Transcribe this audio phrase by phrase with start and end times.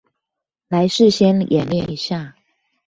[0.67, 2.35] 來事先演練一下